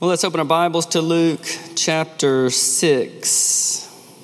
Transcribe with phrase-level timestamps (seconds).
[0.00, 1.44] Well, let's open our Bibles to Luke
[1.74, 4.14] chapter 6.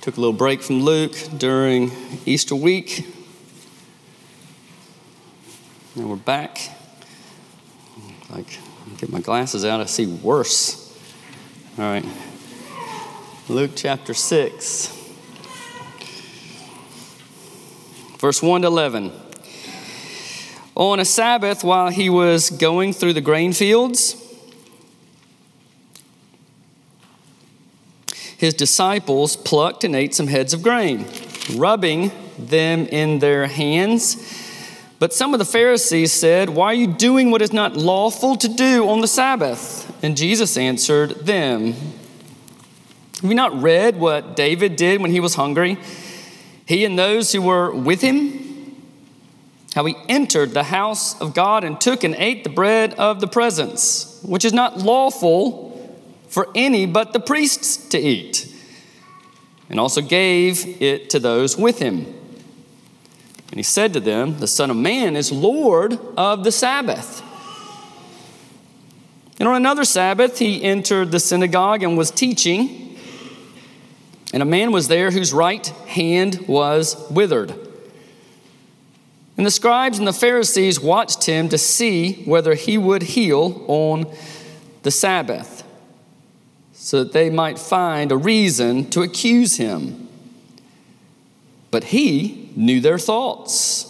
[0.00, 1.92] Took a little break from Luke during
[2.26, 3.06] Easter week.
[5.94, 6.70] And we're back.
[8.30, 8.58] Like,
[8.98, 10.98] get my glasses out, I see worse.
[11.78, 12.04] All right.
[13.48, 14.88] Luke chapter 6,
[18.18, 19.21] verse 1 to 11.
[20.74, 24.16] On a Sabbath, while he was going through the grain fields,
[28.38, 31.06] his disciples plucked and ate some heads of grain,
[31.54, 34.16] rubbing them in their hands.
[34.98, 38.48] But some of the Pharisees said, Why are you doing what is not lawful to
[38.48, 39.88] do on the Sabbath?
[40.02, 41.74] And Jesus answered them,
[43.20, 45.76] Have you not read what David did when he was hungry?
[46.64, 48.51] He and those who were with him?
[49.74, 53.26] How he entered the house of God and took and ate the bread of the
[53.26, 55.70] presence, which is not lawful
[56.28, 58.54] for any but the priests to eat,
[59.68, 62.06] and also gave it to those with him.
[63.50, 67.22] And he said to them, The Son of Man is Lord of the Sabbath.
[69.38, 72.98] And on another Sabbath, he entered the synagogue and was teaching.
[74.32, 77.71] And a man was there whose right hand was withered.
[79.36, 84.12] And the scribes and the Pharisees watched him to see whether he would heal on
[84.82, 85.64] the Sabbath,
[86.72, 90.08] so that they might find a reason to accuse him.
[91.70, 93.88] But he knew their thoughts.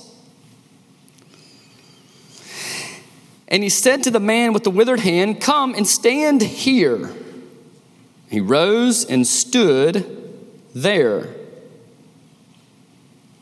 [3.48, 7.12] And he said to the man with the withered hand, Come and stand here.
[8.30, 10.06] He rose and stood
[10.74, 11.34] there.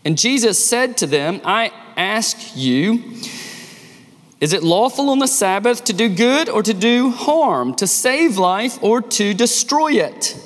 [0.05, 3.15] And Jesus said to them, I ask you,
[4.41, 8.39] is it lawful on the Sabbath to do good or to do harm, to save
[8.39, 10.37] life or to destroy it?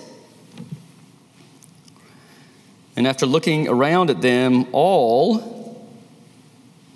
[2.96, 5.89] And after looking around at them all,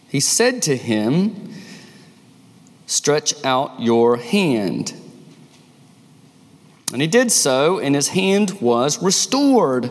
[0.09, 1.53] he said to him,
[2.87, 4.95] Stretch out your hand.
[6.93, 9.91] And he did so, and his hand was restored.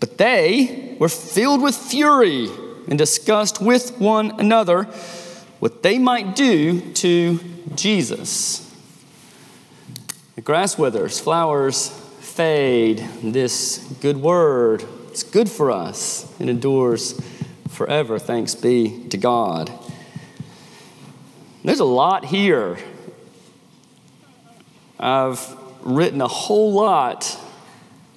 [0.00, 2.48] But they were filled with fury
[2.88, 4.84] and discussed with one another
[5.60, 7.38] what they might do to
[7.74, 8.66] Jesus.
[10.36, 11.88] The grass withers, flowers
[12.20, 12.98] fade.
[13.22, 17.20] This good word is good for us and endures
[17.68, 18.18] forever.
[18.18, 19.70] Thanks be to God.
[21.62, 22.78] There's a lot here.
[24.98, 27.38] I've written a whole lot,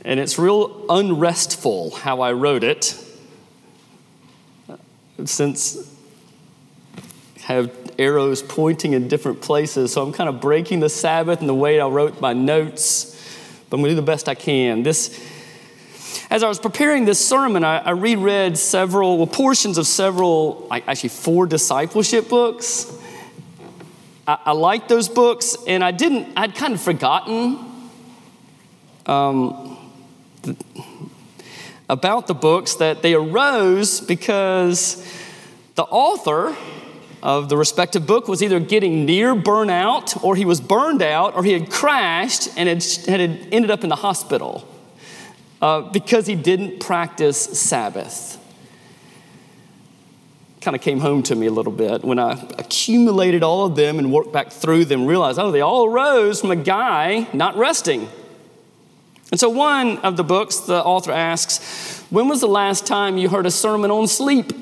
[0.06, 2.98] and it's real unrestful how I wrote it
[5.26, 5.92] since
[7.42, 11.54] have arrows pointing in different places, so I'm kind of breaking the Sabbath in the
[11.54, 13.12] way I wrote my notes,
[13.70, 14.84] but I'm going to do the best I can.
[14.84, 15.20] This,
[16.30, 21.10] as I was preparing this sermon, I, I reread several well, portions of several, actually
[21.10, 22.92] four discipleship books.
[24.28, 26.34] I, I like those books, and I didn't.
[26.38, 27.60] I'd kind of forgotten.
[29.06, 29.78] Um,
[31.94, 35.08] about the books that they arose because
[35.76, 36.56] the author
[37.22, 41.44] of the respective book was either getting near burnout or he was burned out or
[41.44, 43.22] he had crashed and had,
[43.52, 44.68] ended up in the hospital
[45.62, 48.40] uh, because he didn't practice Sabbath.
[50.62, 54.00] Kind of came home to me a little bit when I accumulated all of them
[54.00, 58.10] and worked back through them, realized, oh, they all arose from a guy not resting.
[59.34, 63.30] And so, one of the books, the author asks, When was the last time you
[63.30, 64.54] heard a sermon on sleep?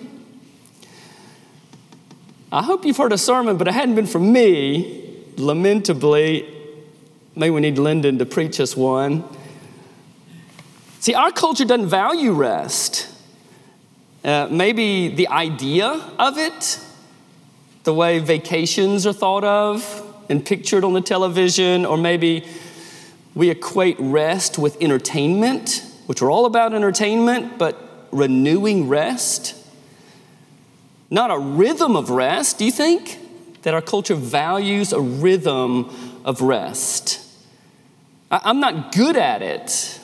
[2.54, 5.26] I hope you've heard a sermon, but it hadn't been from me.
[5.36, 6.48] Lamentably,
[7.36, 9.26] maybe we need Lyndon to preach us one.
[11.02, 13.10] See, our culture doesn't value rest.
[14.24, 16.80] Uh, maybe the idea of it,
[17.84, 22.46] the way vacations are thought of and pictured on the television, or maybe
[23.34, 29.56] we equate rest with entertainment, which are all about entertainment, but renewing rest.
[31.10, 32.58] Not a rhythm of rest.
[32.58, 33.18] Do you think
[33.62, 35.90] that our culture values a rhythm
[36.26, 37.20] of rest?
[38.30, 40.00] I'm not good at it.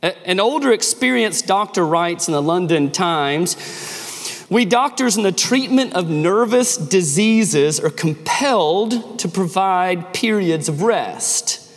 [0.00, 3.56] An older, experienced doctor writes in the London Times
[4.48, 11.67] We doctors in the treatment of nervous diseases are compelled to provide periods of rest.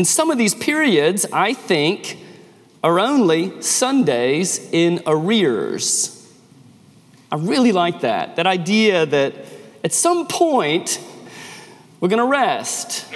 [0.00, 2.16] And some of these periods, I think,
[2.82, 6.26] are only Sundays in arrears.
[7.30, 8.36] I really like that.
[8.36, 9.34] That idea that
[9.84, 10.98] at some point,
[12.00, 13.12] we're going to rest.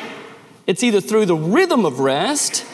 [0.67, 2.67] It's either through the rhythm of rest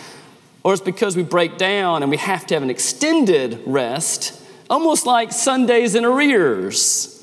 [0.65, 5.07] or it's because we break down and we have to have an extended rest, almost
[5.07, 7.17] like Sundays in arrears.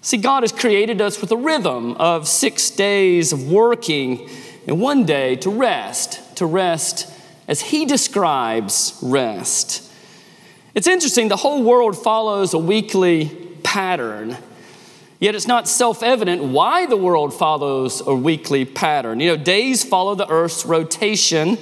[0.00, 4.26] See, God has created us with a rhythm of six days of working
[4.66, 7.12] and one day to rest, to rest
[7.48, 9.90] as He describes rest.
[10.74, 13.26] It's interesting, the whole world follows a weekly
[13.62, 14.36] pattern.
[15.18, 19.20] Yet it's not self evident why the world follows a weekly pattern.
[19.20, 21.58] You know, days follow the Earth's rotation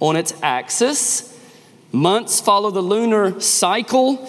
[0.00, 1.36] on its axis,
[1.90, 4.28] months follow the lunar cycle,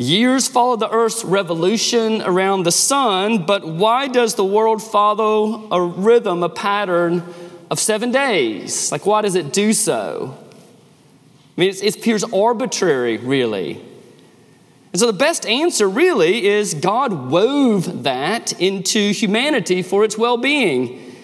[0.00, 3.44] years follow the Earth's revolution around the sun.
[3.46, 7.22] But why does the world follow a rhythm, a pattern
[7.70, 8.90] of seven days?
[8.90, 10.36] Like, why does it do so?
[11.56, 13.82] I mean, it appears arbitrary, really.
[14.92, 20.36] And so the best answer really is God wove that into humanity for its well
[20.36, 21.14] being.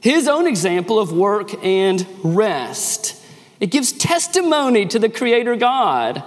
[0.00, 3.22] His own example of work and rest.
[3.58, 6.22] It gives testimony to the Creator God.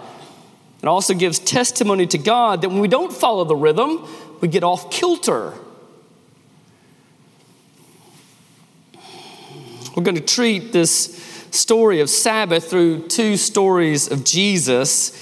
[0.84, 4.06] It also gives testimony to God that when we don't follow the rhythm,
[4.42, 5.54] we get off kilter.
[9.96, 15.18] We're going to treat this story of Sabbath through two stories of Jesus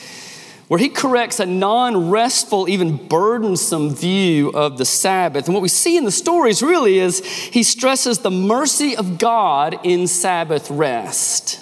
[0.67, 5.45] where he corrects a non restful, even burdensome view of the Sabbath.
[5.45, 9.79] And what we see in the stories really is he stresses the mercy of God
[9.83, 11.60] in Sabbath rest.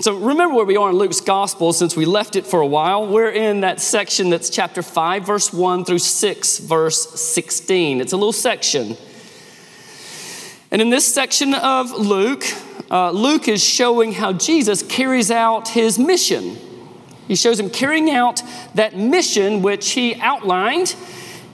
[0.00, 3.06] So remember where we are in Luke's gospel since we left it for a while.
[3.06, 8.00] We're in that section that's chapter 5, verse 1 through 6, verse 16.
[8.00, 8.96] It's a little section.
[10.70, 12.44] And in this section of Luke,
[12.90, 16.56] uh, Luke is showing how Jesus carries out his mission.
[17.28, 18.42] He shows him carrying out
[18.74, 20.96] that mission which he outlined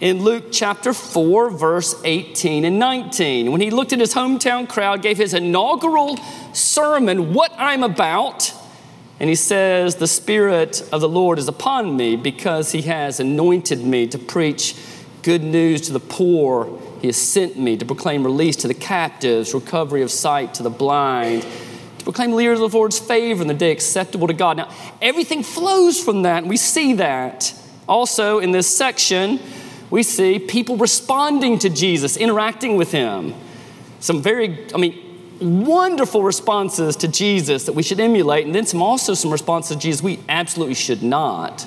[0.00, 3.52] in Luke chapter 4, verse 18 and 19.
[3.52, 6.16] When he looked at his hometown crowd, gave his inaugural
[6.52, 8.52] sermon, What I'm About,
[9.18, 13.80] and he says, The Spirit of the Lord is upon me because he has anointed
[13.80, 14.76] me to preach
[15.22, 19.54] good news to the poor he has sent me to proclaim release to the captives,
[19.54, 21.42] recovery of sight to the blind,
[21.98, 24.56] to proclaim the year of the Lord's favor and the day acceptable to God.
[24.56, 27.54] Now, everything flows from that, and we see that.
[27.88, 29.38] Also, in this section,
[29.90, 33.34] we see people responding to Jesus, interacting with him.
[34.00, 35.02] Some very, I mean,
[35.40, 39.82] wonderful responses to Jesus that we should emulate, and then some also some responses to
[39.82, 41.66] Jesus we absolutely should not.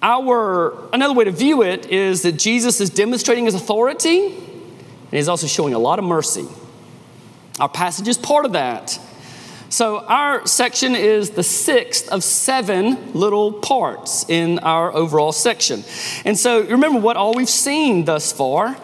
[0.00, 5.28] Our, another way to view it is that Jesus is demonstrating his authority and he's
[5.28, 6.46] also showing a lot of mercy.
[7.58, 9.00] Our passage is part of that.
[9.70, 15.84] So, our section is the sixth of seven little parts in our overall section.
[16.24, 18.76] And so, remember what all we've seen thus far.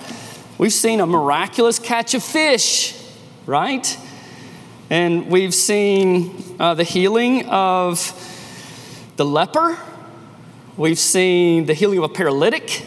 [0.59, 3.01] We've seen a miraculous catch of fish,
[3.47, 3.99] right?
[4.91, 8.13] And we've seen uh, the healing of
[9.17, 9.79] the leper
[10.77, 12.85] We've seen the healing of a paralytic.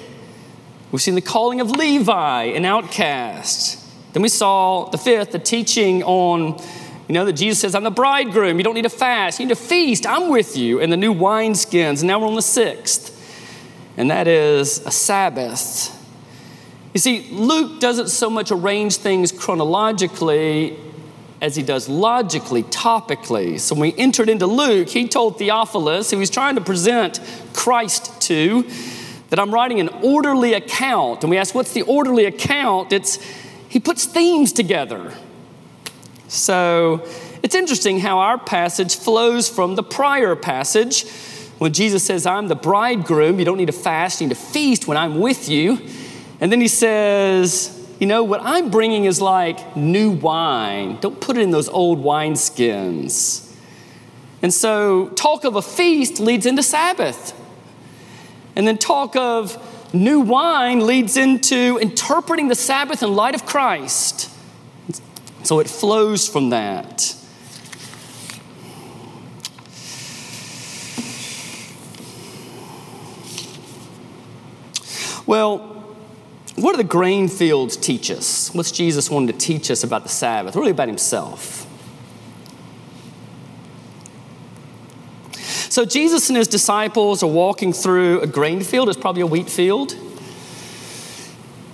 [0.91, 3.81] We've seen the calling of Levi, an outcast.
[4.11, 6.61] Then we saw the fifth, the teaching on,
[7.07, 8.57] you know, that Jesus says, I'm the bridegroom.
[8.57, 9.39] You don't need to fast.
[9.39, 10.05] You need to feast.
[10.05, 10.81] I'm with you.
[10.81, 11.99] And the new wineskins.
[11.99, 13.13] And now we're on the sixth.
[13.95, 15.93] And that is a Sabbath.
[16.93, 20.77] You see, Luke doesn't so much arrange things chronologically
[21.41, 23.59] as he does logically, topically.
[23.59, 27.19] So when we entered into Luke, he told Theophilus, who he's trying to present
[27.53, 28.67] Christ to,
[29.29, 31.23] that I'm writing an orderly account.
[31.23, 32.91] And we ask, what's the orderly account?
[32.91, 33.19] It's
[33.69, 35.13] he puts themes together.
[36.27, 37.07] So
[37.43, 41.09] it's interesting how our passage flows from the prior passage.
[41.57, 44.87] When Jesus says, I'm the bridegroom, you don't need to fast, you need to feast
[44.87, 45.79] when I'm with you.
[46.39, 50.99] And then he says, you know, what I'm bringing is like new wine.
[51.01, 53.43] Don't put it in those old wineskins.
[54.41, 57.33] And so, talk of a feast leads into Sabbath.
[58.55, 59.57] And then, talk of
[59.95, 64.29] new wine leads into interpreting the Sabbath in light of Christ.
[65.43, 67.15] So, it flows from that.
[75.27, 75.57] Well,
[76.55, 78.51] what do the grain fields teach us?
[78.53, 80.55] What's Jesus wanting to teach us about the Sabbath?
[80.55, 81.65] Really about himself.
[85.69, 89.47] So Jesus and his disciples are walking through a grain field, it's probably a wheat
[89.47, 89.93] field.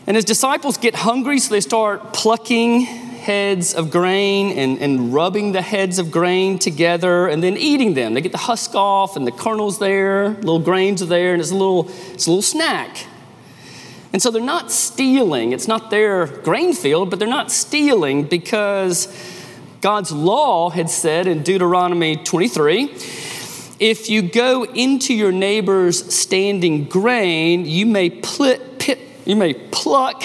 [0.06, 2.86] And his disciples get hungry, so they start plucking
[3.24, 8.14] heads of grain and, and rubbing the heads of grain together and then eating them.
[8.14, 11.52] They get the husk off and the kernels there, little grains are there, and it's
[11.52, 13.08] a little, it's a little snack.
[14.12, 15.54] And so they're not stealing.
[15.54, 19.08] It's not their grain field, but they're not stealing because
[19.80, 22.94] God's law had said in Deuteronomy 23
[23.80, 30.24] if you go into your neighbor's standing grain, you may, plit, pit, you may pluck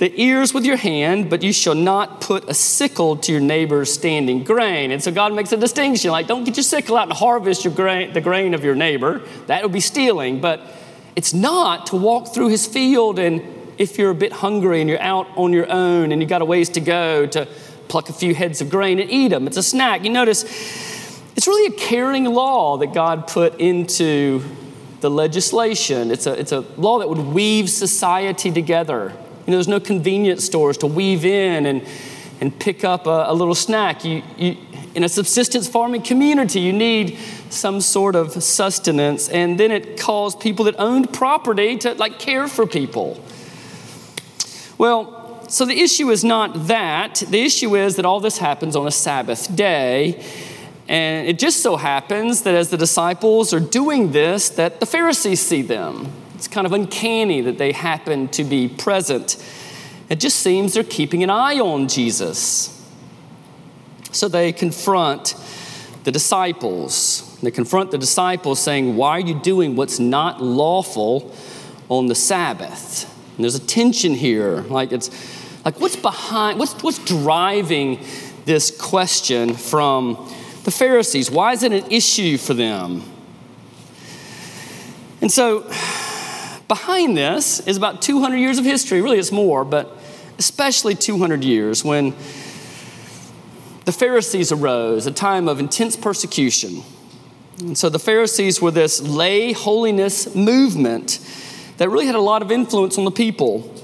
[0.00, 3.92] the ears with your hand, but you shall not put a sickle to your neighbor's
[3.92, 4.92] standing grain.
[4.92, 7.74] And so God makes a distinction like, don't get your sickle out and harvest your
[7.74, 9.20] grain, the grain of your neighbor.
[9.46, 10.40] That would be stealing.
[10.40, 10.62] But
[11.16, 13.42] it's not to walk through his field and
[13.76, 16.46] if you're a bit hungry and you're out on your own and you've got a
[16.46, 17.46] ways to go to
[17.88, 19.46] pluck a few heads of grain and eat them.
[19.46, 20.02] It's a snack.
[20.02, 20.44] You notice
[21.36, 24.42] it's really a caring law that God put into
[25.02, 26.10] the legislation.
[26.10, 29.14] It's a, it's a law that would weave society together.
[29.46, 31.86] You know, there's no convenience stores to weave in and,
[32.40, 34.04] and pick up a, a little snack.
[34.04, 34.56] You, you,
[34.94, 37.18] in a subsistence farming community, you need
[37.48, 42.48] some sort of sustenance, and then it calls people that owned property to like care
[42.48, 43.22] for people.
[44.78, 47.22] Well, so the issue is not that.
[47.28, 50.24] The issue is that all this happens on a Sabbath day.
[50.88, 55.40] And it just so happens that as the disciples are doing this, that the Pharisees
[55.40, 56.12] see them.
[56.40, 59.36] It's kind of uncanny that they happen to be present.
[60.08, 62.82] It just seems they're keeping an eye on Jesus.
[64.10, 65.34] So they confront
[66.04, 67.38] the disciples.
[67.42, 71.30] They confront the disciples saying, Why are you doing what's not lawful
[71.90, 73.04] on the Sabbath?
[73.36, 74.62] And there's a tension here.
[74.62, 75.10] Like it's
[75.66, 78.02] like what's behind, what's, what's driving
[78.46, 80.14] this question from
[80.64, 81.30] the Pharisees?
[81.30, 83.02] Why is it an issue for them?
[85.20, 85.70] And so
[86.70, 89.02] Behind this is about 200 years of history.
[89.02, 89.98] Really, it's more, but
[90.38, 92.10] especially 200 years when
[93.86, 96.84] the Pharisees arose, a time of intense persecution.
[97.58, 101.18] And so the Pharisees were this lay holiness movement
[101.78, 103.74] that really had a lot of influence on the people.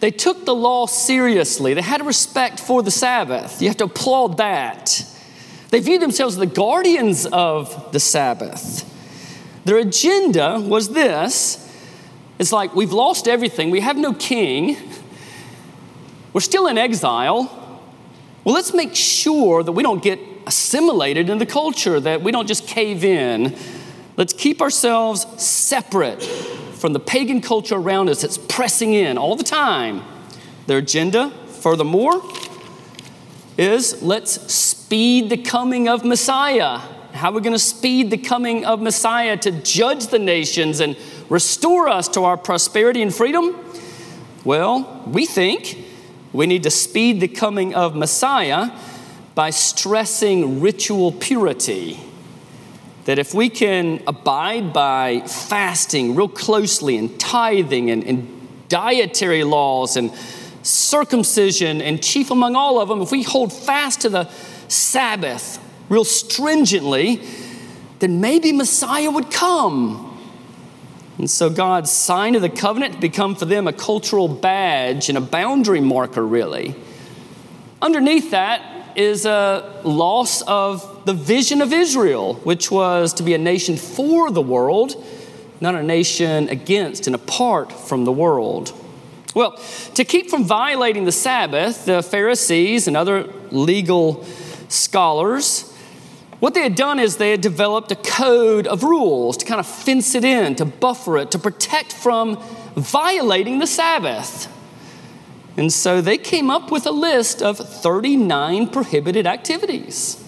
[0.00, 1.72] They took the law seriously.
[1.72, 3.62] They had a respect for the Sabbath.
[3.62, 5.02] You have to applaud that.
[5.70, 8.91] They viewed themselves as the guardians of the Sabbath.
[9.64, 11.58] Their agenda was this
[12.38, 14.76] it's like, we've lost everything, we have no king,
[16.32, 17.58] we're still in exile.
[18.42, 22.48] Well, let's make sure that we don't get assimilated in the culture, that we don't
[22.48, 23.56] just cave in.
[24.16, 29.44] Let's keep ourselves separate from the pagan culture around us that's pressing in all the
[29.44, 30.02] time.
[30.66, 32.20] Their agenda, furthermore,
[33.56, 36.80] is let's speed the coming of Messiah.
[37.22, 40.96] How are we going to speed the coming of Messiah to judge the nations and
[41.28, 43.54] restore us to our prosperity and freedom?
[44.42, 45.78] Well, we think
[46.32, 48.72] we need to speed the coming of Messiah
[49.36, 52.00] by stressing ritual purity.
[53.04, 59.96] That if we can abide by fasting real closely and tithing and, and dietary laws
[59.96, 60.12] and
[60.64, 64.28] circumcision, and chief among all of them, if we hold fast to the
[64.66, 65.61] Sabbath,
[65.92, 67.20] real stringently,
[67.98, 70.08] then maybe Messiah would come.
[71.18, 75.20] And so God's sign of the covenant become for them a cultural badge and a
[75.20, 76.74] boundary marker, really.
[77.82, 83.38] Underneath that is a loss of the vision of Israel, which was to be a
[83.38, 84.96] nation for the world,
[85.60, 88.72] not a nation against and apart from the world.
[89.34, 89.60] Well,
[89.94, 94.24] to keep from violating the Sabbath, the Pharisees and other legal
[94.68, 95.68] scholars
[96.42, 99.66] what they had done is they had developed a code of rules to kind of
[99.66, 102.36] fence it in, to buffer it, to protect from
[102.74, 104.52] violating the Sabbath.
[105.56, 110.20] And so they came up with a list of 39 prohibited activities.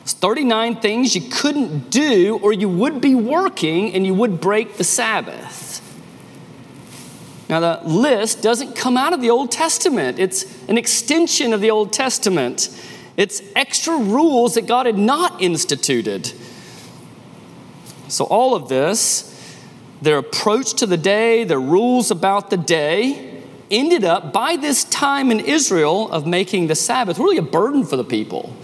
[0.00, 4.78] It's 39 things you couldn't do, or you would be working and you would break
[4.78, 5.82] the Sabbath.
[7.50, 11.70] Now, the list doesn't come out of the Old Testament, it's an extension of the
[11.70, 12.70] Old Testament.
[13.16, 16.32] It's extra rules that God had not instituted.
[18.08, 19.32] So, all of this,
[20.02, 25.30] their approach to the day, their rules about the day, ended up by this time
[25.30, 28.54] in Israel of making the Sabbath really a burden for the people.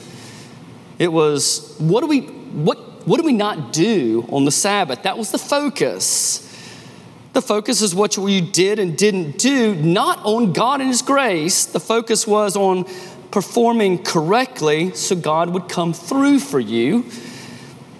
[0.99, 5.03] It was what do we what what do we not do on the Sabbath?
[5.03, 6.49] That was the focus.
[7.33, 11.65] The focus is what you did and didn't do, not on God and His grace.
[11.65, 12.85] The focus was on
[13.33, 17.05] performing correctly so God would come through for you.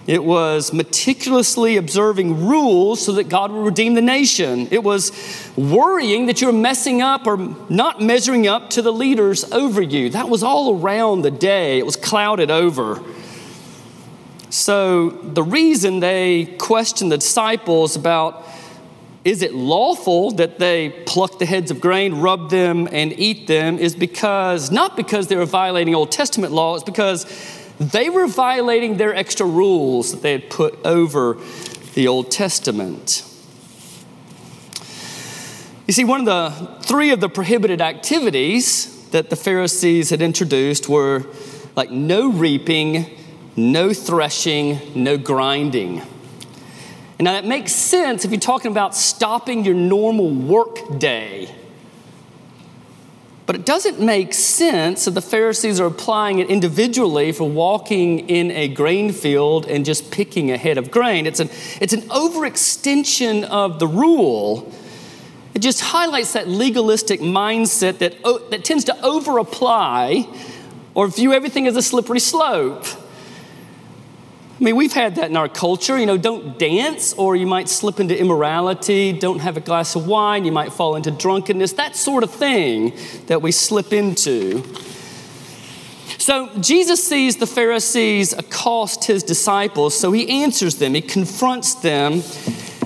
[0.05, 4.67] It was meticulously observing rules so that God would redeem the nation.
[4.69, 5.11] It was
[5.55, 7.37] worrying that you were messing up or
[7.69, 10.09] not measuring up to the leaders over you.
[10.09, 13.01] That was all around the day, it was clouded over.
[14.49, 18.45] So, the reason they questioned the disciples about
[19.25, 23.79] is it lawful that they pluck the heads of grain, rub them, and eat them
[23.79, 27.25] is because, not because they were violating Old Testament law, it's because
[27.79, 31.37] they were violating their extra rules that they had put over
[31.93, 33.25] the Old Testament.
[35.87, 40.89] You see, one of the three of the prohibited activities that the Pharisees had introduced
[40.89, 41.25] were
[41.75, 43.05] like no reaping,
[43.55, 46.01] no threshing, no grinding.
[47.23, 51.55] Now that makes sense if you're talking about stopping your normal work day.
[53.45, 58.51] But it doesn't make sense that the Pharisees are applying it individually for walking in
[58.51, 61.25] a grain field and just picking a head of grain.
[61.25, 61.49] It's an,
[61.79, 64.69] it's an overextension of the rule.
[65.53, 70.27] It just highlights that legalistic mindset that, that tends to overapply
[70.93, 72.85] or view everything as a slippery slope.
[74.59, 75.97] I mean, we've had that in our culture.
[75.97, 79.11] You know, don't dance or you might slip into immorality.
[79.11, 81.73] Don't have a glass of wine, you might fall into drunkenness.
[81.73, 82.95] That sort of thing
[83.27, 84.63] that we slip into.
[86.19, 90.93] So Jesus sees the Pharisees accost his disciples, so he answers them.
[90.93, 92.21] He confronts them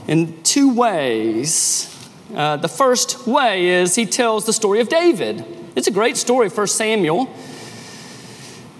[0.07, 1.93] in two ways.
[2.33, 5.45] Uh, the first way is he tells the story of David.
[5.75, 7.29] It's a great story, 1 Samuel.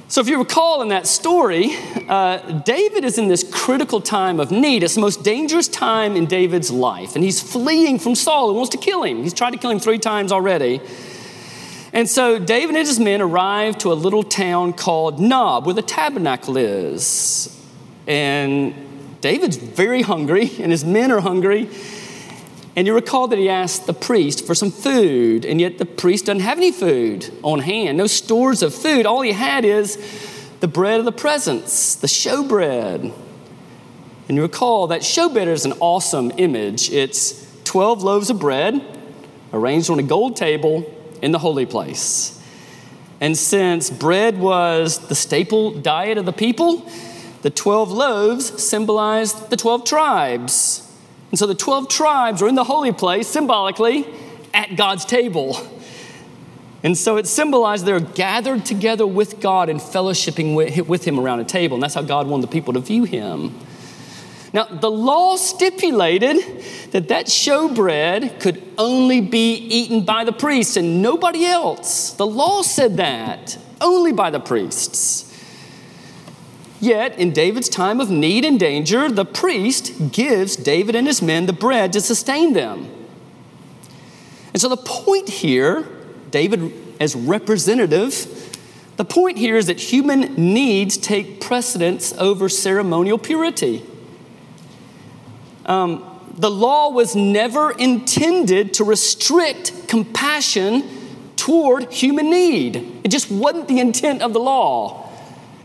[0.09, 1.71] So, if you recall in that story,
[2.07, 4.81] uh, David is in this critical time of need.
[4.81, 8.69] It's the most dangerous time in David's life, and he's fleeing from Saul who wants
[8.69, 9.23] to kill him.
[9.23, 10.79] He's tried to kill him three times already.
[11.91, 15.81] And so, David and his men arrive to a little town called Nob, where the
[15.81, 17.53] tabernacle is.
[18.07, 21.69] And David's very hungry, and his men are hungry.
[22.77, 26.27] And you recall that he asked the priest for some food, and yet the priest
[26.27, 29.07] doesn't have any food on hand, no stores of food.
[29.07, 29.97] All he had is
[30.59, 33.11] the bread of the presence, the showbread.
[34.27, 36.91] And you recall that showbread is an awesome image.
[36.91, 38.79] It's 12 loaves of bread
[39.51, 40.85] arranged on a gold table
[41.23, 42.39] in the holy place.
[43.19, 46.87] And since bread was the staple diet of the people,
[47.41, 50.86] the 12 loaves symbolized the 12 tribes.
[51.29, 54.07] And so the 12 tribes are in the holy place symbolically
[54.53, 55.57] at God's table.
[56.83, 61.45] And so it symbolized they're gathered together with God and fellowshipping with Him around a
[61.45, 61.75] table.
[61.75, 63.59] And that's how God wanted the people to view Him.
[64.53, 66.37] Now, the law stipulated
[66.91, 72.11] that that showbread could only be eaten by the priests and nobody else.
[72.13, 75.26] The law said that, only by the priests.
[76.79, 81.47] Yet, in David's time of need and danger, the priest gives David and his men
[81.47, 82.87] the bread to sustain them.
[84.53, 85.87] And so, the point here,
[86.29, 88.57] David as representative,
[88.97, 93.83] the point here is that human needs take precedence over ceremonial purity.
[95.65, 96.03] Um,
[96.35, 100.83] the law was never intended to restrict compassion
[101.35, 103.01] toward human need.
[103.03, 105.06] It just wasn't the intent of the law.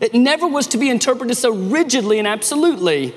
[0.02, 3.14] It never was to be interpreted so rigidly and absolutely.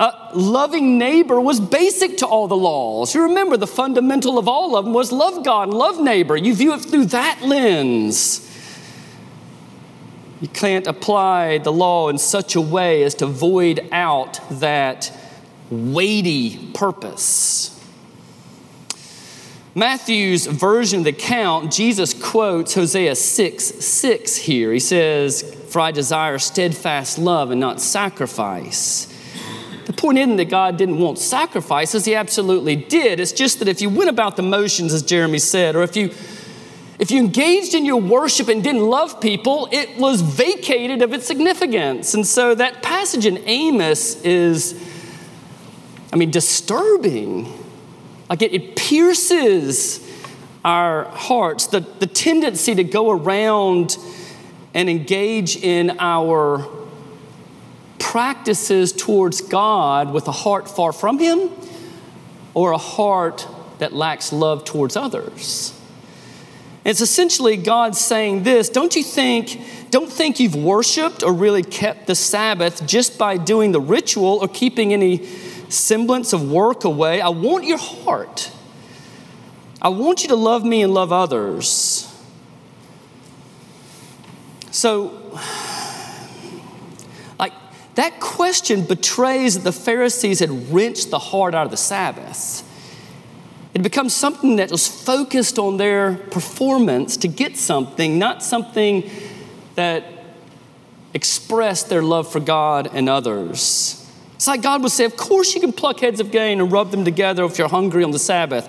[0.00, 3.14] Uh, loving neighbor was basic to all the laws.
[3.14, 6.36] You remember the fundamental of all of them was love God love neighbor.
[6.36, 8.50] You view it through that lens.
[10.40, 15.12] You can't apply the law in such a way as to void out that
[15.70, 17.73] weighty purpose.
[19.76, 24.72] Matthew's version of the account, Jesus quotes Hosea 6 6 here.
[24.72, 29.10] He says, For I desire steadfast love and not sacrifice.
[29.86, 33.18] The point isn't that God didn't want sacrifices, He absolutely did.
[33.18, 36.10] It's just that if you went about the motions, as Jeremy said, or if you
[36.96, 41.26] if you engaged in your worship and didn't love people, it was vacated of its
[41.26, 42.14] significance.
[42.14, 44.80] And so that passage in Amos is,
[46.12, 47.63] I mean, disturbing.
[48.28, 50.00] Like it, it pierces
[50.64, 53.98] our hearts, the, the tendency to go around
[54.72, 56.66] and engage in our
[57.98, 61.50] practices towards God with a heart far from Him
[62.54, 63.46] or a heart
[63.78, 65.78] that lacks love towards others.
[66.84, 69.60] It's essentially God saying this don't you think,
[69.90, 74.48] don't think you've worshiped or really kept the Sabbath just by doing the ritual or
[74.48, 75.26] keeping any
[75.74, 77.20] semblance of work away.
[77.20, 78.50] I want your heart.
[79.82, 82.10] I want you to love me and love others.
[84.70, 85.38] So,
[87.38, 87.52] like,
[87.94, 92.62] that question betrays that the Pharisees had wrenched the heart out of the Sabbath.
[93.74, 99.10] It becomes something that was focused on their performance to get something, not something
[99.74, 100.04] that
[101.12, 104.03] expressed their love for God and others.
[104.44, 106.90] It's like God would say, Of course, you can pluck heads of grain and rub
[106.90, 108.68] them together if you're hungry on the Sabbath.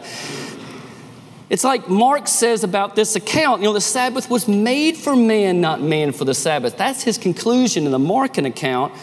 [1.49, 5.59] It's like Mark says about this account you know, the Sabbath was made for man,
[5.59, 6.77] not man for the Sabbath.
[6.77, 8.93] That's his conclusion in the Markan account.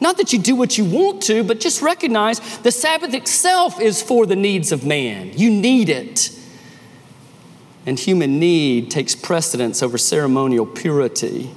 [0.00, 4.02] Not that you do what you want to, but just recognize the Sabbath itself is
[4.02, 5.30] for the needs of man.
[5.38, 6.36] You need it.
[7.86, 11.52] And human need takes precedence over ceremonial purity.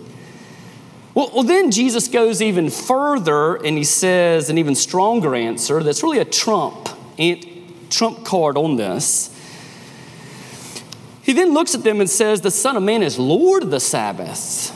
[1.19, 6.01] Well, well, then Jesus goes even further and he says an even stronger answer that's
[6.01, 6.87] really a trump,
[7.89, 9.37] trump card on this.
[11.21, 13.81] He then looks at them and says, The Son of Man is Lord of the
[13.81, 14.73] Sabbath.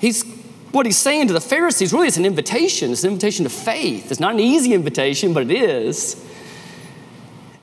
[0.00, 0.24] He's
[0.72, 2.90] what he's saying to the Pharisees really is an invitation.
[2.90, 4.10] It's an invitation to faith.
[4.10, 6.20] It's not an easy invitation, but it is.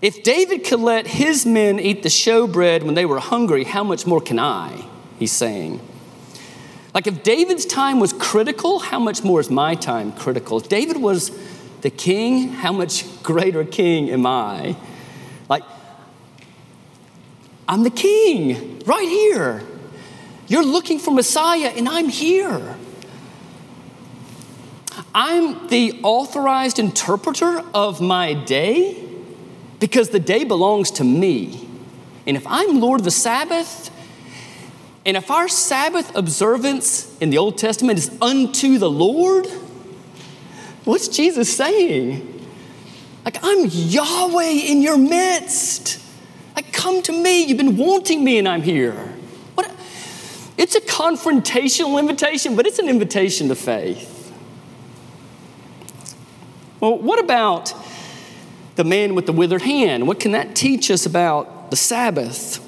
[0.02, 4.08] If David could let his men eat the showbread when they were hungry, how much
[4.08, 4.86] more can I?
[5.18, 5.82] He's saying.
[6.94, 10.58] Like if David's time was critical, how much more is my time critical?
[10.60, 11.32] If David was
[11.82, 14.76] the king, how much greater king am I?
[15.48, 15.64] Like,
[17.68, 19.64] I'm the king right here.
[20.48, 22.76] You're looking for Messiah, and I'm here.
[25.14, 29.06] I'm the authorized interpreter of my day
[29.80, 31.68] because the day belongs to me.
[32.26, 33.92] And if I'm Lord of the Sabbath,
[35.10, 39.48] and if our Sabbath observance in the Old Testament is unto the Lord,
[40.86, 42.46] what's Jesus saying?
[43.26, 46.00] Like, I'm Yahweh in your midst.
[46.56, 47.44] Like, come to me.
[47.46, 48.94] You've been wanting me, and I'm here.
[49.56, 49.72] What?
[50.60, 54.32] It's a confrontational invitation, but it's an invitation to faith.
[56.80, 57.74] Well, what about
[58.76, 60.08] the man with the withered hand?
[60.08, 62.64] What can that teach us about the Sabbath?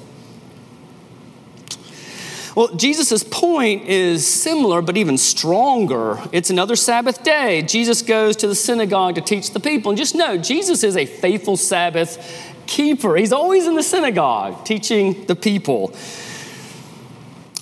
[2.54, 6.18] Well, Jesus' point is similar, but even stronger.
[6.32, 7.62] It's another Sabbath day.
[7.62, 9.90] Jesus goes to the synagogue to teach the people.
[9.90, 13.16] And just know, Jesus is a faithful Sabbath keeper.
[13.16, 15.94] He's always in the synagogue teaching the people.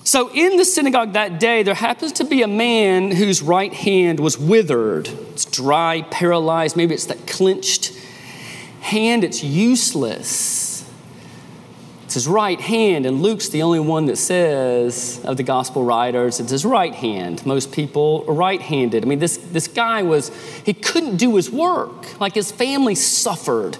[0.03, 4.19] So, in the synagogue that day, there happens to be a man whose right hand
[4.19, 5.07] was withered.
[5.07, 6.75] It's dry, paralyzed.
[6.75, 7.93] Maybe it's that clenched
[8.81, 10.70] hand, it's useless.
[12.11, 16.41] It's his right hand, and Luke's the only one that says of the gospel writers,
[16.41, 17.45] it's his right hand.
[17.45, 19.05] Most people are right handed.
[19.05, 20.27] I mean, this, this guy was,
[20.65, 22.19] he couldn't do his work.
[22.19, 23.75] Like his family suffered.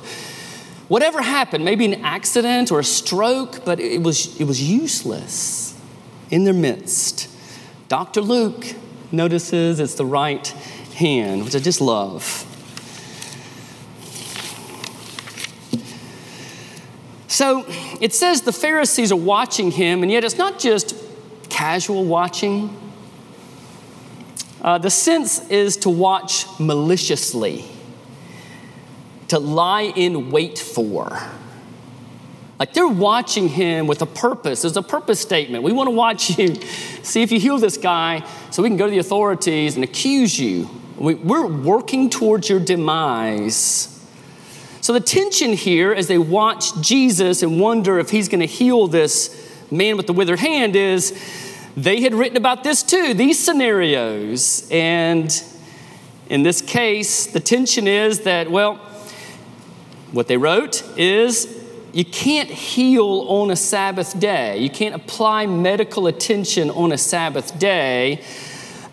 [0.88, 5.78] Whatever happened, maybe an accident or a stroke, but it was, it was useless
[6.30, 7.28] in their midst.
[7.90, 8.22] Dr.
[8.22, 8.64] Luke
[9.12, 10.48] notices it's the right
[10.96, 12.46] hand, which I just love.
[17.42, 17.66] So
[18.00, 20.96] it says the Pharisees are watching him, and yet it's not just
[21.50, 22.70] casual watching.
[24.62, 27.66] Uh, the sense is to watch maliciously,
[29.30, 31.20] to lie in wait for.
[32.60, 34.62] Like they're watching him with a purpose.
[34.62, 35.64] There's a purpose statement.
[35.64, 36.54] We want to watch you,
[37.02, 40.40] see if you heal this guy so we can go to the authorities and accuse
[40.40, 40.70] you.
[40.96, 43.91] We're working towards your demise.
[44.92, 48.88] So the tension here as they watch Jesus and wonder if he's going to heal
[48.88, 51.18] this man with the withered hand is
[51.78, 54.68] they had written about this too, these scenarios.
[54.70, 55.32] And
[56.28, 58.82] in this case, the tension is that, well,
[60.12, 64.58] what they wrote is you can't heal on a Sabbath day.
[64.58, 68.26] You can't apply medical attention on a Sabbath day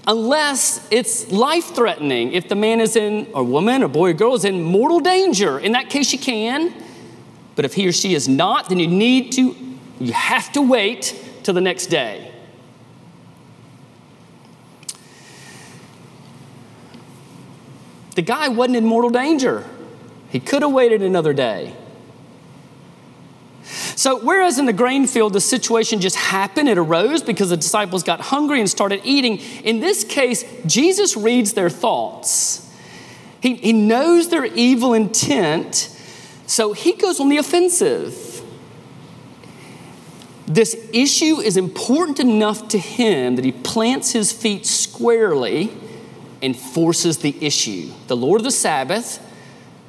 [0.08, 2.32] unless it's life threatening.
[2.32, 5.58] If the man is in, or woman, or boy or girl is in mortal danger,
[5.58, 6.72] in that case you can.
[7.54, 9.54] But if he or she is not, then you need to,
[10.00, 12.32] you have to wait till the next day.
[18.14, 19.64] The guy wasn't in mortal danger.
[20.30, 21.76] He could have waited another day.
[23.98, 28.04] So, whereas in the grain field, the situation just happened, it arose because the disciples
[28.04, 32.72] got hungry and started eating, in this case, Jesus reads their thoughts.
[33.42, 35.92] He, he knows their evil intent,
[36.46, 38.40] so he goes on the offensive.
[40.46, 45.72] This issue is important enough to him that he plants his feet squarely
[46.40, 47.90] and forces the issue.
[48.06, 49.20] The Lord of the Sabbath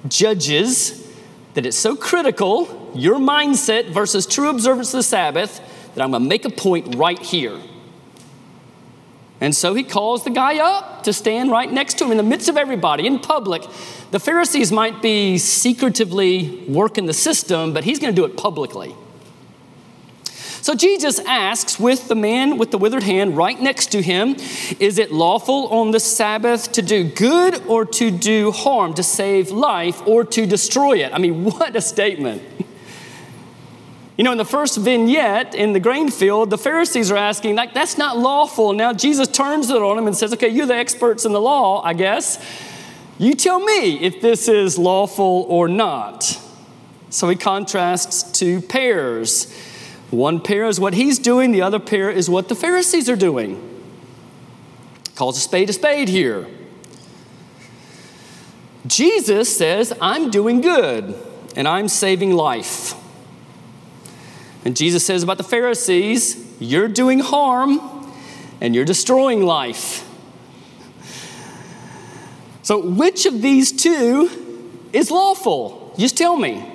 [0.07, 1.08] judges
[1.53, 5.59] that it's so critical your mindset versus true observance of the Sabbath
[5.95, 7.59] that I'm going to make a point right here.
[9.41, 12.23] And so he calls the guy up to stand right next to him in the
[12.23, 13.63] midst of everybody in public.
[14.11, 18.95] The Pharisees might be secretively working the system, but he's going to do it publicly.
[20.61, 24.35] So Jesus asks with the man with the withered hand right next to him,
[24.79, 29.51] Is it lawful on the Sabbath to do good or to do harm, to save
[29.51, 31.13] life or to destroy it?
[31.13, 32.41] I mean, what a statement.
[34.17, 37.73] You know, in the first vignette in the grain field, the Pharisees are asking, like,
[37.73, 38.73] that's not lawful.
[38.73, 41.81] Now Jesus turns it on them and says, okay, you're the experts in the law,
[41.81, 42.37] I guess.
[43.17, 46.37] You tell me if this is lawful or not.
[47.09, 49.47] So he contrasts two pairs.
[50.11, 53.65] One pair is what he's doing, the other pair is what the Pharisees are doing.
[55.15, 56.47] Calls a spade a spade here.
[58.87, 61.15] Jesus says, I'm doing good
[61.55, 62.95] and I'm saving life.
[64.65, 67.79] And Jesus says about the Pharisees, You're doing harm
[68.61, 70.05] and you're destroying life.
[72.63, 74.29] So, which of these two
[74.93, 75.93] is lawful?
[75.97, 76.65] Just tell me.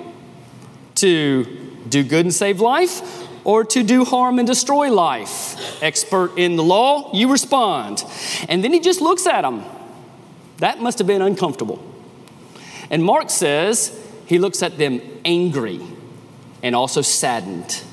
[0.95, 1.43] To
[1.89, 5.81] do good and save life, or to do harm and destroy life?
[5.81, 8.03] Expert in the law, you respond.
[8.49, 9.63] And then he just looks at them.
[10.57, 11.81] That must have been uncomfortable.
[12.89, 15.81] And Mark says he looks at them angry
[16.61, 17.83] and also saddened.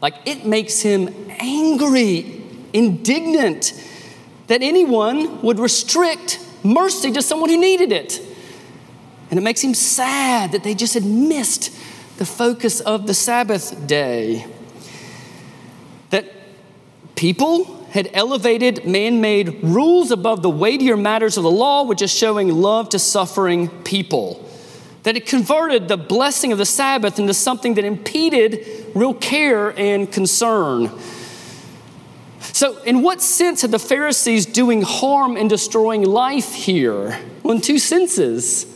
[0.00, 2.42] Like it makes him angry,
[2.72, 3.72] indignant
[4.46, 8.20] that anyone would restrict mercy to someone who needed it.
[9.30, 11.72] And it makes him sad that they just had missed
[12.16, 14.46] the focus of the Sabbath day.
[16.10, 16.32] That
[17.14, 22.12] people had elevated man made rules above the weightier matters of the law, which is
[22.12, 24.46] showing love to suffering people
[25.06, 30.10] that it converted the blessing of the Sabbath into something that impeded real care and
[30.10, 30.90] concern.
[32.40, 37.20] So, in what sense are the Pharisees doing harm and destroying life here?
[37.44, 38.75] Well, in two senses.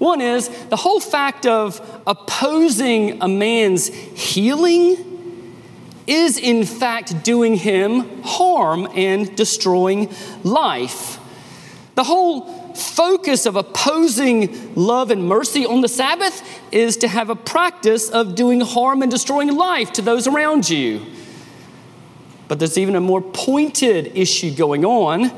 [0.00, 4.96] One is the whole fact of opposing a man's healing
[6.06, 10.10] is, in fact, doing him harm and destroying
[10.42, 11.18] life.
[11.96, 17.36] The whole focus of opposing love and mercy on the Sabbath is to have a
[17.36, 21.04] practice of doing harm and destroying life to those around you.
[22.48, 25.30] But there's even a more pointed issue going on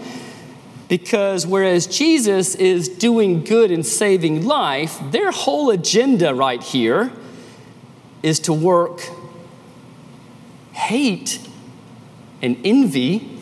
[0.93, 7.11] because whereas Jesus is doing good and saving life, their whole agenda right here
[8.23, 9.01] is to work
[10.73, 11.41] hate
[12.43, 13.39] and envy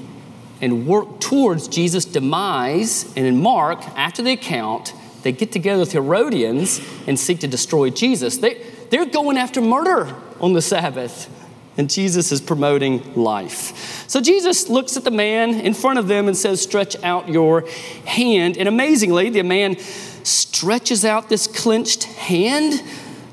[0.61, 3.13] and work towards Jesus' demise.
[3.17, 7.91] And in Mark, after the account, they get together with Herodians and seek to destroy
[7.91, 8.37] Jesus.
[8.37, 11.29] They, they're going after murder on the Sabbath,
[11.81, 14.07] and Jesus is promoting life.
[14.07, 17.67] So Jesus looks at the man in front of them and says, Stretch out your
[18.05, 18.59] hand.
[18.59, 19.79] And amazingly, the man
[20.23, 22.83] stretches out this clenched hand,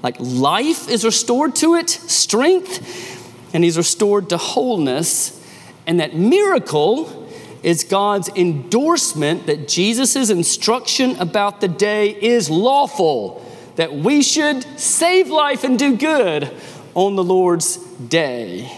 [0.01, 5.45] like life is restored to it, strength, and he's restored to wholeness.
[5.85, 7.29] And that miracle
[7.63, 15.27] is God's endorsement that Jesus' instruction about the day is lawful, that we should save
[15.27, 16.49] life and do good
[16.97, 18.75] on the Lord's day.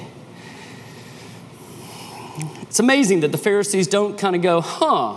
[2.64, 5.14] It's amazing that the Pharisees don't kind of go, huh,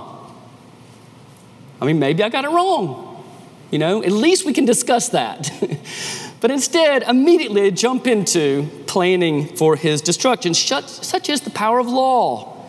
[1.81, 3.25] I mean, maybe I got it wrong.
[3.73, 5.51] You know, at least we can discuss that.
[6.41, 12.65] but instead, immediately jump into planning for his destruction, such is the power of law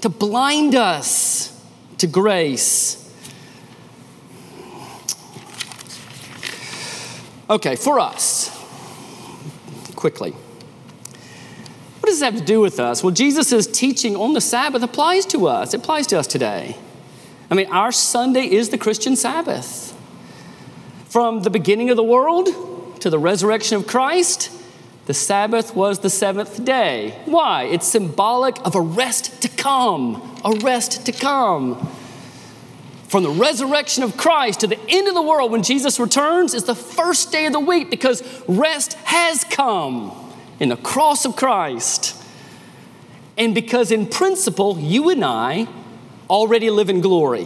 [0.00, 1.62] to blind us
[1.98, 2.98] to grace.
[7.50, 8.61] Okay, for us,
[10.02, 10.32] quickly.
[12.00, 13.04] What does this have to do with us?
[13.04, 15.74] Well, Jesus' teaching on the Sabbath applies to us.
[15.74, 16.76] It applies to us today.
[17.48, 19.96] I mean, our Sunday is the Christian Sabbath.
[21.04, 22.48] From the beginning of the world
[23.00, 24.50] to the resurrection of Christ,
[25.06, 27.16] the Sabbath was the seventh day.
[27.26, 27.62] Why?
[27.62, 31.88] It's symbolic of a rest to come, a rest to come.
[33.12, 36.64] From the resurrection of Christ to the end of the world when Jesus returns is
[36.64, 40.12] the first day of the week because rest has come
[40.58, 42.16] in the cross of Christ.
[43.36, 45.68] And because, in principle, you and I
[46.30, 47.44] already live in glory.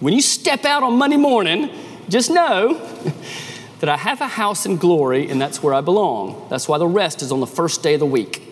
[0.00, 1.68] When you step out on Monday morning,
[2.08, 2.72] just know
[3.80, 6.46] that I have a house in glory and that's where I belong.
[6.48, 8.42] That's why the rest is on the first day of the week.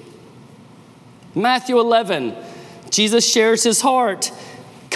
[1.34, 2.36] Matthew 11,
[2.90, 4.30] Jesus shares his heart.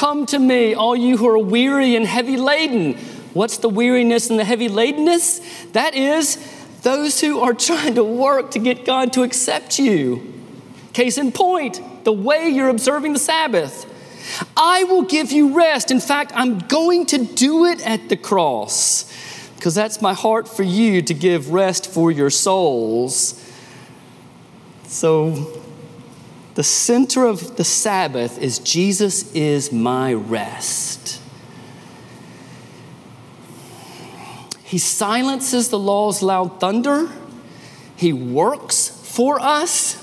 [0.04, 2.92] Come to me, all you who are weary and heavy laden.
[3.32, 5.72] What's the weariness and the heavy ladenness?
[5.72, 6.36] That is
[6.82, 10.30] those who are trying to work to get God to accept you.
[10.92, 13.90] Case in point, the way you're observing the Sabbath.
[14.54, 15.90] I will give you rest.
[15.90, 19.10] In fact, I'm going to do it at the cross
[19.56, 23.42] because that's my heart for you to give rest for your souls.
[24.82, 25.63] So,
[26.54, 31.20] the center of the Sabbath is Jesus is my rest.
[34.62, 37.08] He silences the law's loud thunder.
[37.96, 40.00] He works for us.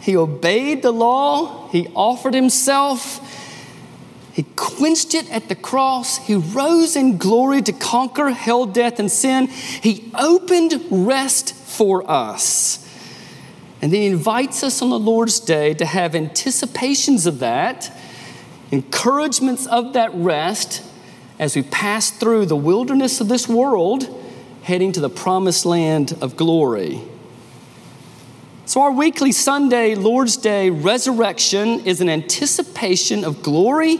[0.00, 1.68] He obeyed the law.
[1.68, 3.24] He offered himself.
[4.32, 6.18] He quenched it at the cross.
[6.26, 9.48] He rose in glory to conquer hell, death, and sin.
[9.48, 12.87] He opened rest for us.
[13.80, 17.92] And then he invites us on the Lord's day to have anticipations of that,
[18.70, 20.82] encouragements of that rest
[21.38, 24.08] as we pass through the wilderness of this world,
[24.62, 27.00] heading to the promised land of glory.
[28.66, 33.98] So, our weekly Sunday, Lord's Day resurrection is an anticipation of glory.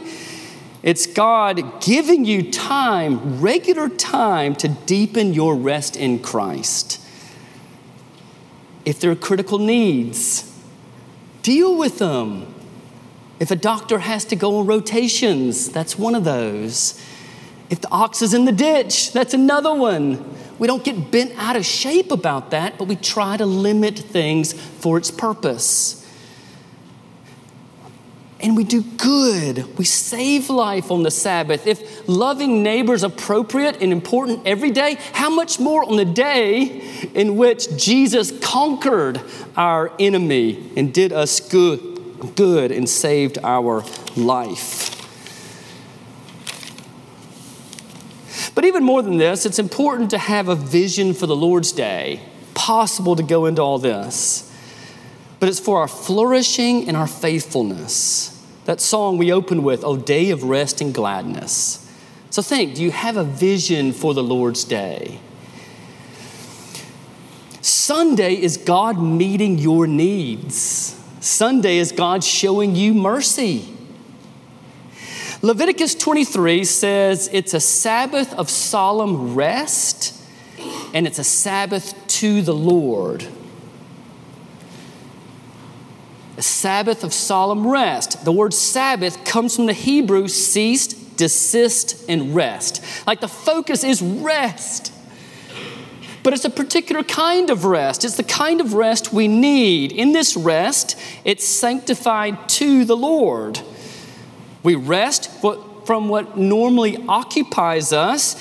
[0.83, 7.01] It's God giving you time, regular time, to deepen your rest in Christ.
[8.85, 10.51] If there are critical needs,
[11.41, 12.53] deal with them.
[13.39, 16.99] If a doctor has to go on rotations, that's one of those.
[17.69, 20.35] If the ox is in the ditch, that's another one.
[20.57, 24.53] We don't get bent out of shape about that, but we try to limit things
[24.53, 25.95] for its purpose.
[28.41, 29.77] And we do good.
[29.77, 31.67] We save life on the Sabbath.
[31.67, 36.81] If loving neighbors appropriate and important every day, how much more on the day
[37.13, 39.19] in which Jesus conquered
[39.57, 43.83] our enemy and did us good, good and saved our
[44.15, 44.95] life?
[48.55, 52.21] But even more than this, it's important to have a vision for the Lord's Day.
[52.53, 54.48] Possible to go into all this.
[55.39, 58.35] But it's for our flourishing and our faithfulness.
[58.65, 61.85] That song we opened with, Oh, day of rest and gladness.
[62.29, 65.19] So think do you have a vision for the Lord's Day?
[67.61, 70.95] Sunday is God meeting your needs.
[71.19, 73.75] Sunday is God showing you mercy.
[75.41, 80.15] Leviticus 23 says it's a Sabbath of solemn rest
[80.93, 83.25] and it's a Sabbath to the Lord.
[86.39, 88.23] A Sabbath of solemn rest.
[88.23, 92.81] The word Sabbath comes from the Hebrew ceased, desist, and rest.
[93.05, 94.93] Like the focus is rest.
[96.23, 98.05] But it's a particular kind of rest.
[98.05, 99.91] It's the kind of rest we need.
[99.91, 103.59] In this rest, it's sanctified to the Lord.
[104.63, 105.29] We rest
[105.85, 108.37] from what normally occupies us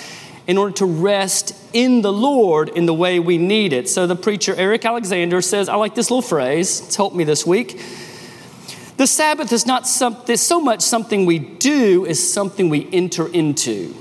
[0.48, 3.88] in order to rest in the Lord in the way we need it.
[3.88, 7.46] So the preacher Eric Alexander says, I like this little phrase, it's helped me this
[7.46, 7.80] week.
[8.96, 13.94] The Sabbath is not something, so much something we do as something we enter into.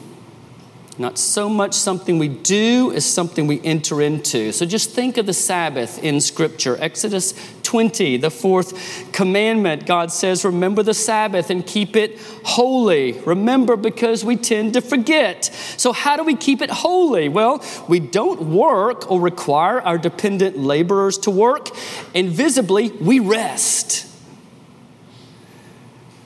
[0.97, 4.51] Not so much something we do as something we enter into.
[4.51, 6.75] So just think of the Sabbath in Scripture.
[6.79, 7.33] Exodus
[7.67, 13.11] 20, the fourth commandment, God says, Remember the Sabbath and keep it holy.
[13.11, 15.43] Remember because we tend to forget.
[15.75, 17.27] So, how do we keep it holy?
[17.27, 21.69] Well, we don't work or require our dependent laborers to work.
[22.13, 24.06] Invisibly, we rest.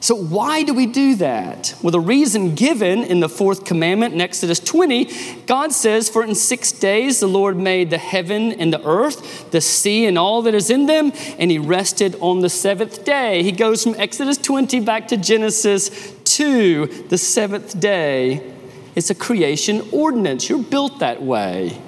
[0.01, 1.75] So, why do we do that?
[1.83, 6.33] Well, the reason given in the fourth commandment in Exodus 20, God says, For in
[6.33, 10.55] six days the Lord made the heaven and the earth, the sea and all that
[10.55, 13.43] is in them, and he rested on the seventh day.
[13.43, 18.55] He goes from Exodus 20 back to Genesis 2, the seventh day.
[18.95, 20.49] It's a creation ordinance.
[20.49, 21.79] You're built that way.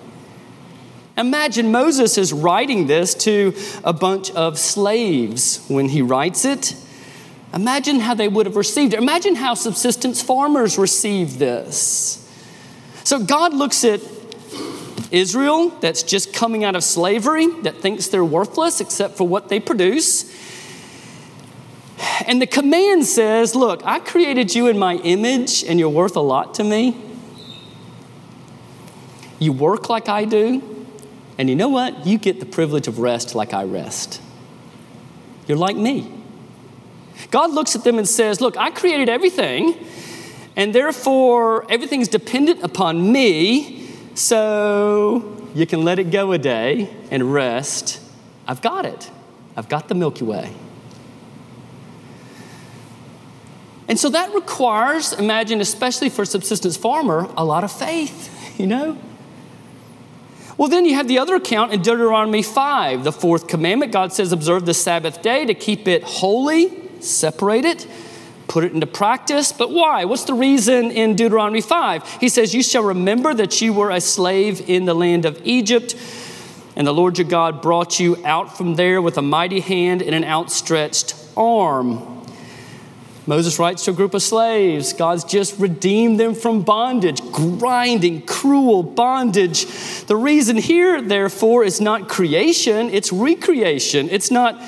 [1.18, 6.76] Imagine Moses is writing this to a bunch of slaves when he writes it.
[7.54, 9.00] Imagine how they would have received it.
[9.00, 12.20] Imagine how subsistence farmers received this.
[13.04, 14.02] So God looks at
[15.12, 19.60] Israel that's just coming out of slavery, that thinks they're worthless except for what they
[19.60, 20.34] produce.
[22.26, 26.22] And the command says, Look, I created you in my image, and you're worth a
[26.22, 27.00] lot to me.
[29.38, 30.88] You work like I do,
[31.38, 32.08] and you know what?
[32.08, 34.22] You get the privilege of rest like I rest.
[35.48, 36.23] You're like me.
[37.32, 39.76] God looks at them and says, Look, I created everything,
[40.56, 47.34] and therefore everything's dependent upon me, so you can let it go a day and
[47.34, 48.00] rest.
[48.48, 49.10] I've got it.
[49.56, 50.54] I've got the Milky Way.
[53.88, 58.68] And so that requires, imagine, especially for a subsistence farmer, a lot of faith, you
[58.68, 58.98] know?
[60.58, 63.92] Well, then you have the other account in Deuteronomy 5, the fourth commandment.
[63.92, 66.83] God says, Observe the Sabbath day to keep it holy.
[67.04, 67.88] Separate it,
[68.48, 69.52] put it into practice.
[69.52, 70.06] But why?
[70.06, 72.18] What's the reason in Deuteronomy 5?
[72.20, 75.96] He says, You shall remember that you were a slave in the land of Egypt,
[76.76, 80.16] and the Lord your God brought you out from there with a mighty hand and
[80.16, 82.14] an outstretched arm.
[83.26, 84.92] Moses writes to a group of slaves.
[84.92, 89.66] God's just redeemed them from bondage, grinding, cruel bondage.
[90.06, 94.10] The reason here, therefore, is not creation, it's recreation.
[94.10, 94.62] It's not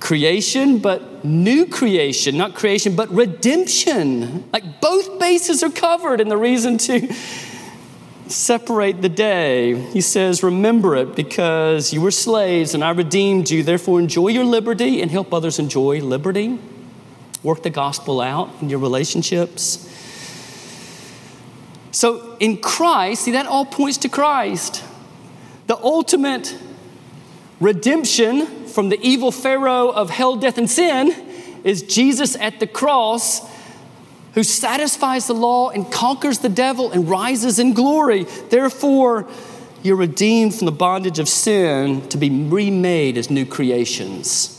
[0.00, 2.36] creation, but new creation.
[2.36, 4.50] Not creation, but redemption.
[4.52, 7.14] Like both bases are covered, and the reason to
[8.26, 9.74] separate the day.
[9.90, 13.62] He says, Remember it because you were slaves and I redeemed you.
[13.62, 16.58] Therefore, enjoy your liberty and help others enjoy liberty.
[17.42, 19.86] Work the gospel out in your relationships.
[21.92, 24.84] So, in Christ, see, that all points to Christ.
[25.66, 26.56] The ultimate
[27.60, 31.14] redemption from the evil Pharaoh of hell, death, and sin
[31.64, 33.48] is Jesus at the cross
[34.34, 38.24] who satisfies the law and conquers the devil and rises in glory.
[38.24, 39.28] Therefore,
[39.82, 44.56] you're redeemed from the bondage of sin to be remade as new creations.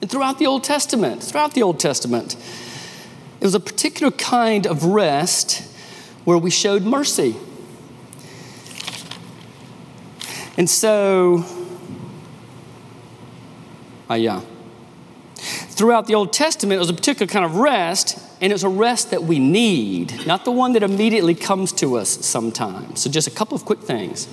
[0.00, 2.36] And throughout the Old Testament, throughout the Old Testament,
[3.40, 5.62] it was a particular kind of rest
[6.24, 7.36] where we showed mercy.
[10.58, 11.44] And so,
[14.08, 14.40] Ah, yeah.
[15.36, 19.10] Throughout the Old Testament, it was a particular kind of rest, and it's a rest
[19.10, 23.00] that we need, not the one that immediately comes to us sometimes.
[23.00, 24.28] So, just a couple of quick things.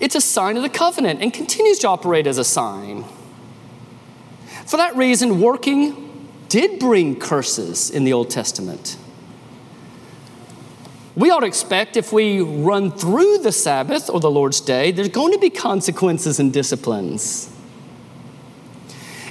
[0.00, 3.04] It's a sign of the covenant and continues to operate as a sign.
[4.66, 8.96] For that reason, working did bring curses in the Old Testament.
[11.14, 15.08] We ought to expect if we run through the Sabbath or the Lord's Day, there's
[15.08, 17.54] going to be consequences and disciplines.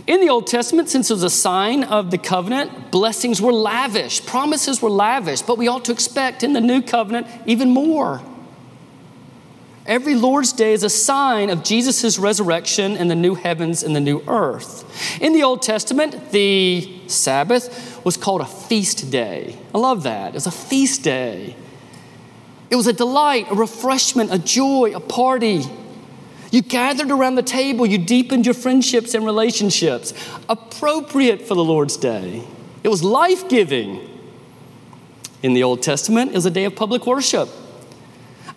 [0.10, 4.26] In the Old Testament, since it was a sign of the covenant, blessings were lavish,
[4.26, 8.20] promises were lavish, but we ought to expect in the new covenant even more.
[9.86, 14.00] Every Lord's Day is a sign of Jesus' resurrection and the new heavens and the
[14.00, 15.22] new earth.
[15.22, 19.60] In the Old Testament, the Sabbath was called a feast day.
[19.76, 20.30] I love that.
[20.30, 21.56] It was a feast day.
[22.72, 25.66] It was a delight, a refreshment, a joy, a party.
[26.52, 30.14] You gathered around the table, you deepened your friendships and relationships,
[30.48, 32.44] appropriate for the Lord's Day.
[32.84, 34.08] It was life giving.
[35.42, 37.48] In the Old Testament, it was a day of public worship.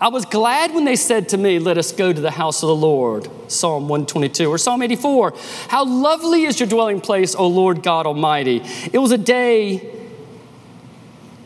[0.01, 2.67] I was glad when they said to me, Let us go to the house of
[2.67, 3.29] the Lord.
[3.47, 5.33] Psalm 122 or Psalm 84.
[5.69, 8.63] How lovely is your dwelling place, O Lord God Almighty.
[8.93, 10.02] It was a day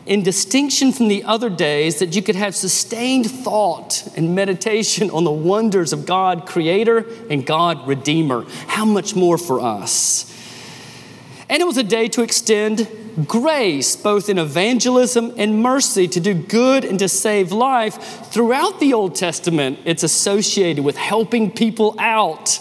[0.07, 5.25] in distinction from the other days that you could have sustained thought and meditation on
[5.25, 8.45] the wonders of God, Creator, and God, Redeemer.
[8.67, 10.33] How much more for us?
[11.49, 12.89] And it was a day to extend
[13.25, 17.95] grace, both in evangelism and mercy, to do good and to save life.
[18.31, 22.59] Throughout the Old Testament, it's associated with helping people out.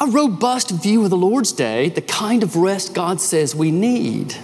[0.00, 4.34] A robust view of the Lord's Day, the kind of rest God says we need.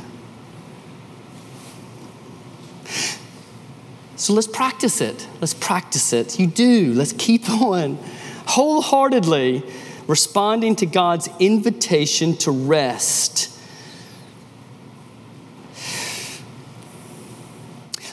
[4.17, 5.27] So let's practice it.
[5.41, 6.39] Let's practice it.
[6.39, 6.93] You do.
[6.93, 7.99] Let's keep on
[8.47, 9.63] wholeheartedly
[10.07, 13.56] responding to God's invitation to rest.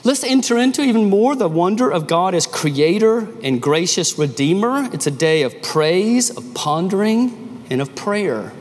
[0.06, 4.90] Let's enter into even more the wonder of God as creator and gracious redeemer.
[4.92, 8.52] It's a day of praise, of pondering, and of prayer.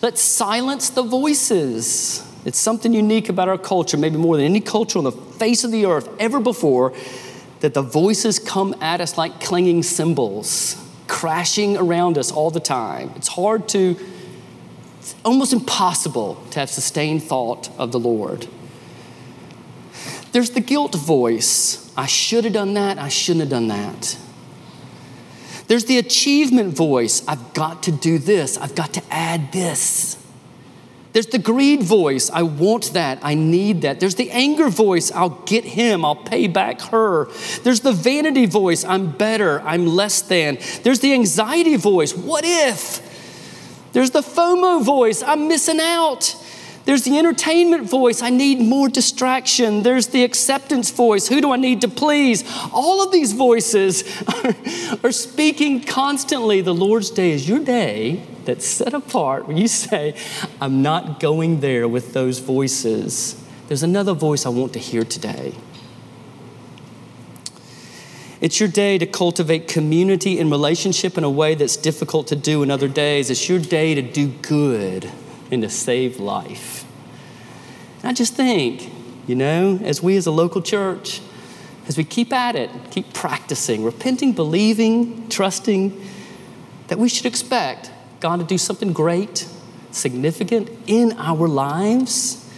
[0.00, 2.26] Let's silence the voices.
[2.46, 5.70] It's something unique about our culture, maybe more than any culture on the face of
[5.70, 6.94] the earth ever before,
[7.60, 13.12] that the voices come at us like clanging cymbals crashing around us all the time.
[13.16, 13.96] It's hard to,
[14.98, 18.48] it's almost impossible to have sustained thought of the Lord.
[20.34, 24.18] There's the guilt voice I should have done that, I shouldn't have done that.
[25.68, 30.20] There's the achievement voice I've got to do this, I've got to add this.
[31.12, 32.28] There's the greed voice.
[32.28, 33.20] I want that.
[33.22, 34.00] I need that.
[34.00, 35.12] There's the anger voice.
[35.12, 36.04] I'll get him.
[36.04, 37.26] I'll pay back her.
[37.62, 38.84] There's the vanity voice.
[38.84, 39.60] I'm better.
[39.60, 40.58] I'm less than.
[40.82, 42.16] There's the anxiety voice.
[42.16, 43.92] What if?
[43.92, 45.22] There's the FOMO voice.
[45.22, 46.34] I'm missing out.
[46.84, 48.20] There's the entertainment voice.
[48.20, 49.82] I need more distraction.
[49.82, 51.28] There's the acceptance voice.
[51.28, 52.44] Who do I need to please?
[52.72, 54.54] All of these voices are,
[55.08, 56.60] are speaking constantly.
[56.60, 60.14] The Lord's day is your day that's set apart when you say,
[60.60, 63.42] I'm not going there with those voices.
[63.68, 65.54] There's another voice I want to hear today.
[68.42, 72.62] It's your day to cultivate community and relationship in a way that's difficult to do
[72.62, 73.30] in other days.
[73.30, 75.10] It's your day to do good
[75.50, 76.84] and to save life.
[78.02, 78.90] And I just think,
[79.26, 81.20] you know, as we as a local church,
[81.86, 86.00] as we keep at it, keep practicing, repenting, believing, trusting,
[86.88, 87.90] that we should expect
[88.20, 89.48] God to do something great,
[89.90, 92.50] significant in our lives,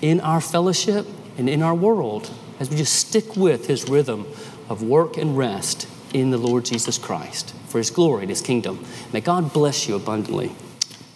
[0.00, 1.06] in our fellowship,
[1.38, 2.30] and in our world
[2.60, 4.26] as we just stick with His rhythm
[4.68, 8.84] of work and rest in the Lord Jesus Christ for His glory and His kingdom.
[9.12, 10.52] May God bless you abundantly.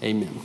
[0.03, 0.41] Amen.